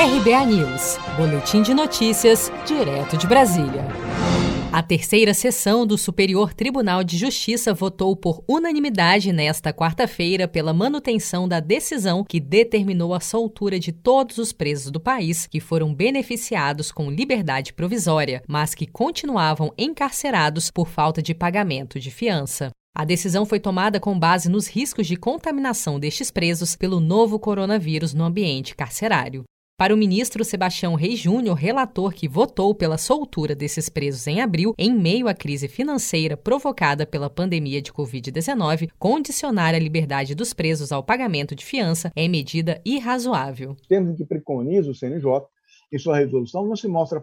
[0.00, 3.84] RBA News, Boletim de Notícias, direto de Brasília.
[4.72, 11.48] A terceira sessão do Superior Tribunal de Justiça votou por unanimidade nesta quarta-feira pela manutenção
[11.48, 16.92] da decisão que determinou a soltura de todos os presos do país que foram beneficiados
[16.92, 22.70] com liberdade provisória, mas que continuavam encarcerados por falta de pagamento de fiança.
[22.96, 28.14] A decisão foi tomada com base nos riscos de contaminação destes presos pelo novo coronavírus
[28.14, 29.42] no ambiente carcerário.
[29.78, 34.74] Para o ministro Sebastião Reis Júnior, relator que votou pela soltura desses presos em abril,
[34.76, 40.90] em meio à crise financeira provocada pela pandemia de Covid-19, condicionar a liberdade dos presos
[40.90, 43.76] ao pagamento de fiança é medida irrazoável.
[43.88, 45.46] Temos que preconiza o CNJ
[45.92, 47.22] em sua resolução não se mostra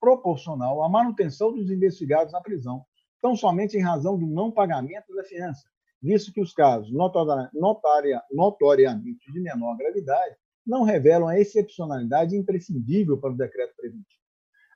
[0.00, 2.82] proporcional à manutenção dos investigados na prisão,
[3.20, 5.68] tão somente em razão do não pagamento da fiança,
[6.02, 10.34] visto que os casos notoria, notoriamente de menor gravidade
[10.70, 14.20] não revelam a excepcionalidade imprescindível para o decreto preventivo.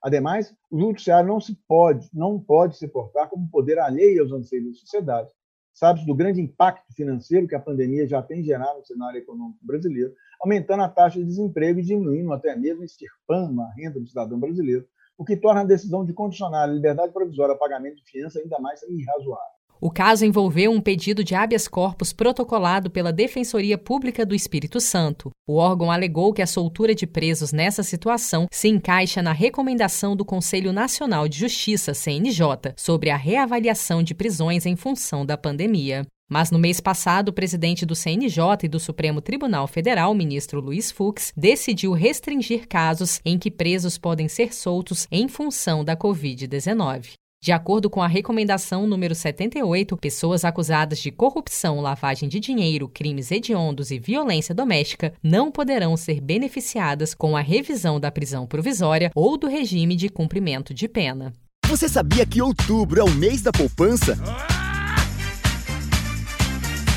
[0.02, 4.66] Ademais, o judiciário não se pode, não pode se portar como poder alheio aos anseios
[4.66, 5.30] da sociedade.
[5.72, 10.12] Sabe-se do grande impacto financeiro que a pandemia já tem gerado no cenário econômico brasileiro,
[10.40, 14.86] aumentando a taxa de desemprego e diminuindo até mesmo extirpando a renda do cidadão brasileiro,
[15.16, 18.58] o que torna a decisão de condicionar a liberdade provisória ao pagamento de fiança ainda
[18.58, 19.63] mais irrazoável.
[19.84, 25.30] O caso envolveu um pedido de habeas corpus protocolado pela Defensoria Pública do Espírito Santo.
[25.46, 30.24] O órgão alegou que a soltura de presos nessa situação se encaixa na recomendação do
[30.24, 36.06] Conselho Nacional de Justiça, CNJ, sobre a reavaliação de prisões em função da pandemia.
[36.30, 40.90] Mas no mês passado, o presidente do CNJ e do Supremo Tribunal Federal, ministro Luiz
[40.90, 47.22] Fux, decidiu restringir casos em que presos podem ser soltos em função da Covid-19.
[47.44, 53.30] De acordo com a recomendação número 78, pessoas acusadas de corrupção, lavagem de dinheiro, crimes
[53.30, 59.36] hediondos e violência doméstica não poderão ser beneficiadas com a revisão da prisão provisória ou
[59.36, 61.34] do regime de cumprimento de pena.
[61.66, 64.16] Você sabia que outubro é o mês da poupança?